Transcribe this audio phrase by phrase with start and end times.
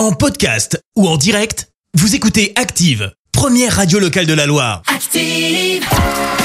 [0.00, 4.80] En podcast ou en direct, vous écoutez Active, première radio locale de la Loire.
[4.86, 5.84] Active.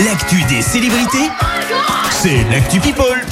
[0.03, 1.29] L'actu des célébrités,
[2.11, 3.23] c'est l'actu People.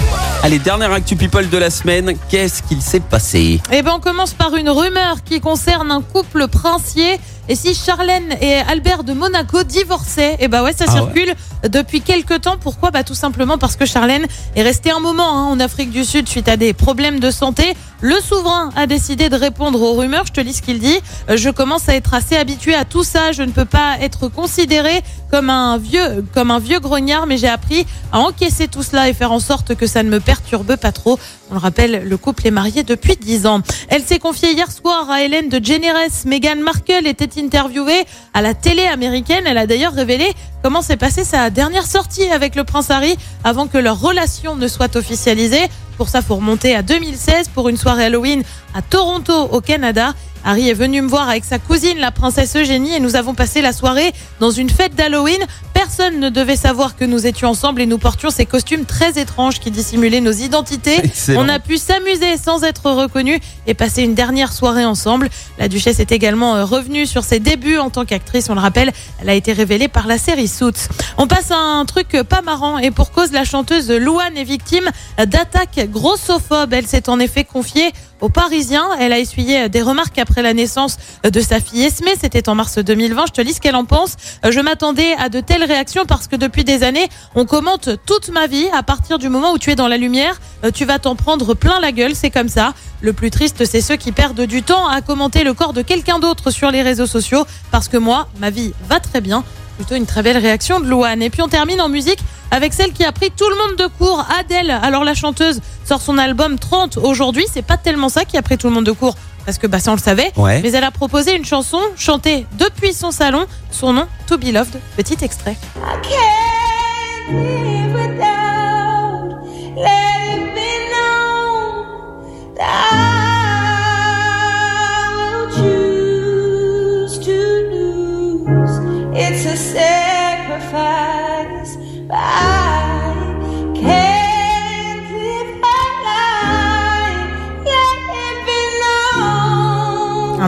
[0.41, 3.61] Allez, dernière actu people de la semaine, qu'est-ce qu'il s'est passé?
[3.71, 7.17] Eh ben, on commence par une rumeur qui concerne un couple princier.
[7.49, 10.99] Et si Charlène et Albert de Monaco divorçaient, eh ben ouais, ça Ah ouais.
[11.01, 11.33] circule
[11.69, 12.55] depuis quelques temps.
[12.59, 16.05] Pourquoi Bah tout simplement parce que Charlène est restée un moment hein, en Afrique du
[16.05, 17.75] Sud suite à des problèmes de santé.
[17.99, 20.25] Le souverain a décidé de répondre aux rumeurs.
[20.27, 20.99] Je te lis ce qu'il dit.
[21.33, 23.31] Je commence à être assez habitué à tout ça.
[23.31, 27.47] Je ne peux pas être considéré comme un vieux, comme un vieux grognard, mais j'ai
[27.47, 30.91] appris à encaisser tout cela et faire en sorte que ça ne me perturbe pas
[30.91, 31.17] trop.
[31.49, 33.61] On le rappelle, le couple est marié depuis 10 ans.
[33.87, 36.09] Elle s'est confiée hier soir à Hélène de Generes.
[36.25, 39.43] Meghan Markle était interviewée à la télé américaine.
[39.45, 43.67] Elle a d'ailleurs révélé comment s'est passée sa dernière sortie avec le prince Harry avant
[43.67, 45.67] que leur relation ne soit officialisée.
[45.97, 50.13] Pour ça, faut remonter à 2016 pour une soirée Halloween à Toronto, au Canada.
[50.45, 53.61] Harry est venu me voir avec sa cousine, la princesse Eugénie, et nous avons passé
[53.61, 55.39] la soirée dans une fête d'Halloween.
[55.85, 59.59] Personne ne devait savoir que nous étions ensemble et nous portions ces costumes très étranges
[59.59, 61.01] qui dissimulaient nos identités.
[61.03, 61.43] Excellent.
[61.43, 65.29] On a pu s'amuser sans être reconnus et passer une dernière soirée ensemble.
[65.59, 68.49] La duchesse est également euh, revenue sur ses débuts en tant qu'actrice.
[68.49, 70.87] On le rappelle, elle a été révélée par la série Suits.
[71.17, 74.89] On passe à un truc pas marrant et pour cause, la chanteuse Louane est victime
[75.17, 76.71] d'attaques grossophobes.
[76.71, 77.91] Elle s'est en effet confiée
[78.23, 78.87] aux Parisiens.
[78.99, 80.97] Elle a essuyé des remarques après la naissance
[81.29, 82.11] de sa fille Esmé.
[82.19, 83.25] C'était en mars 2020.
[83.27, 84.15] Je te lis ce qu'elle en pense.
[84.49, 88.47] Je m'attendais à de telles réactions parce que depuis des années, on commente toute ma
[88.47, 88.67] vie.
[88.73, 91.53] À partir du moment où tu es dans la lumière, euh, tu vas t'en prendre
[91.53, 92.15] plein la gueule.
[92.15, 92.73] C'est comme ça.
[93.01, 96.19] Le plus triste, c'est ceux qui perdent du temps à commenter le corps de quelqu'un
[96.19, 99.43] d'autre sur les réseaux sociaux parce que moi, ma vie va très bien.
[99.75, 101.21] Plutôt une très belle réaction de Louane.
[101.21, 102.19] Et puis on termine en musique
[102.53, 104.69] avec celle qui a pris tout le monde de court, Adèle.
[104.69, 107.45] Alors la chanteuse sort son album 30 aujourd'hui.
[107.51, 109.15] C'est pas tellement ça qui a pris tout le monde de court.
[109.43, 110.31] Parce que bah, ça on le savait.
[110.37, 110.61] Ouais.
[110.61, 113.47] Mais elle a proposé une chanson chantée depuis son salon.
[113.71, 114.79] Son nom, To Be Loved.
[114.95, 115.57] Petit extrait.
[116.03, 118.53] can't live without.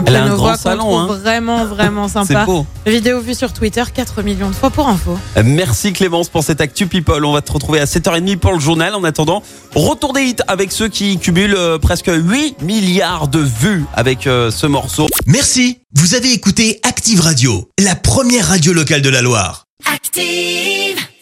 [0.06, 1.06] Elle a un grand salon, hein.
[1.06, 2.44] vraiment vraiment C'est sympa.
[2.44, 2.66] beau.
[2.86, 5.18] Vidéo vue sur Twitter 4 millions de fois pour info.
[5.36, 7.24] Euh, Merci Clémence pour cette actu people.
[7.24, 8.94] On va te retrouver à 7h30 pour le journal.
[8.94, 9.42] En attendant,
[9.74, 14.50] retour des hits avec ceux qui cumulent euh, presque 8 milliards de vues avec euh,
[14.50, 15.06] ce morceau.
[15.26, 19.64] Merci, vous avez écouté Active Radio, la première radio locale de la Loire.
[19.92, 21.06] Active.